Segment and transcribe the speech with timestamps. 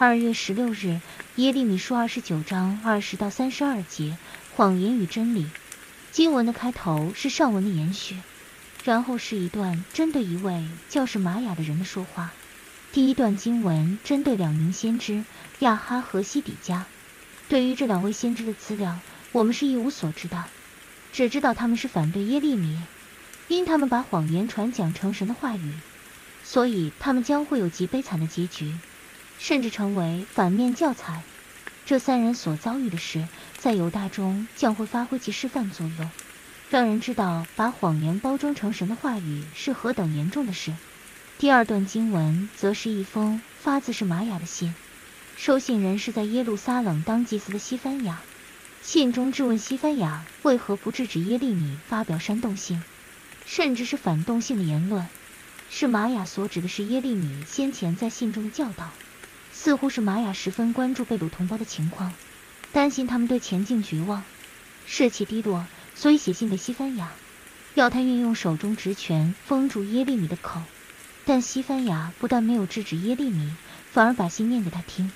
[0.00, 1.00] 二月十六日，
[1.34, 4.16] 耶利米书二十九章二十到三十二节，
[4.54, 5.50] 谎言与真理。
[6.12, 8.16] 经文的开头是上文的延续，
[8.84, 12.32] 然后是一段针对一位叫是玛雅的人的说话。
[12.92, 15.24] 第一段经文针对两名先知
[15.58, 16.86] 亚哈和西底家。
[17.48, 19.00] 对于这两位先知的资料，
[19.32, 20.44] 我们是一无所知的，
[21.12, 22.80] 只知道他们是反对耶利米，
[23.48, 25.72] 因他们把谎言传讲成神的话语，
[26.44, 28.76] 所以他们将会有极悲惨的结局。
[29.38, 31.22] 甚至成为反面教材。
[31.86, 36.10] 这三人所遭遇的事，在犹大中将会发挥其示范作用，
[36.68, 40.74] 让人知道把谎言包装成神的话语是何等严重的事。
[41.38, 44.74] 第二段经文则是一封发自是玛雅的信，
[45.36, 48.20] 收信人是在耶路撒冷当祭司的西番雅。
[48.82, 52.82] 信中质问西番雅为何不制止耶利米发表煽动性，
[53.46, 55.06] 甚至是反动性的言论。
[55.70, 58.90] 是玛雅所指的是耶利米先前在信中的教导。
[59.60, 62.12] 似乎是玛雅十分关注被掳同胞的情况，
[62.72, 64.22] 担心他们对前进绝望，
[64.86, 67.10] 士气低落，所以写信给西番雅，
[67.74, 70.62] 要他运用手中职权封住耶利米的口。
[71.24, 73.52] 但西番雅不但没有制止耶利米，
[73.90, 75.10] 反而把信念给他听。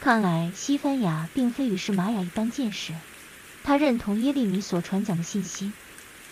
[0.00, 2.92] 看来西番雅并非与示玛雅一般见识，
[3.62, 5.70] 他认同耶利米所传讲的信息，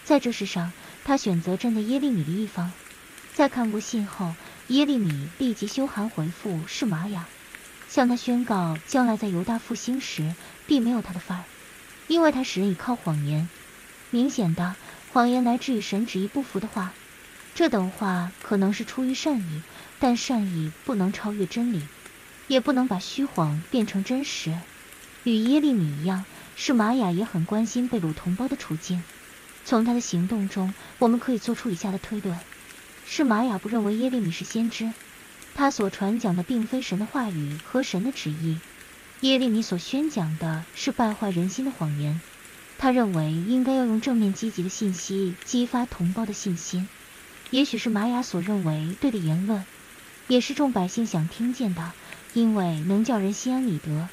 [0.03, 0.73] 在这事上
[1.05, 2.73] 他选择站在耶利米的一方。
[3.33, 4.35] 在看过信后，
[4.67, 7.25] 耶利米立即修函回复是玛雅。
[7.95, 10.35] 向他宣告，将来在犹大复兴时，
[10.67, 11.45] 必没有他的份儿，
[12.09, 13.49] 因为他使人倚靠谎言。
[14.11, 14.75] 明显的，
[15.13, 16.93] 谎言来自与神旨意不符的话。
[17.55, 19.63] 这等话可能是出于善意，
[20.01, 21.87] 但善意不能超越真理，
[22.49, 24.53] 也不能把虚谎变成真实。
[25.23, 26.25] 与耶利米一样，
[26.57, 29.05] 是玛雅也很关心被掳同胞的处境。
[29.65, 32.37] 从他的行动中，我们可以做出以下的推论：
[33.07, 34.93] 是玛雅不认为耶利米是先知。
[35.55, 38.59] 他所传讲的并非神的话语和神的旨意，
[39.21, 42.21] 耶利米所宣讲的是败坏人心的谎言。
[42.77, 46.89] 他认为应该要用正面积极的信息激发同胞的信心，
[47.51, 49.65] 也许是玛雅所认为对的言论，
[50.27, 51.93] 也是众百姓想听见的，
[52.33, 54.09] 因为能叫人心安理得。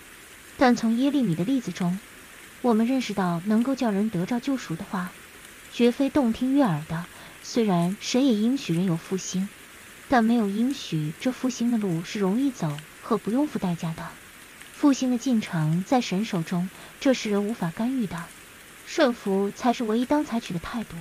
[0.57, 1.99] 但从耶利米的例子中，
[2.61, 5.11] 我们认识到能够叫人得着救赎的话，
[5.73, 7.05] 绝非动听悦耳的。
[7.41, 9.49] 虽然神也应许人有复兴。
[10.11, 14.09] 但没有应许，这复兴的路是容易走和不用付代价的。
[14.73, 18.22] 复兴的进程在神手中，这是人无法干预的。
[18.85, 20.97] 顺服才是唯一当采取的态度。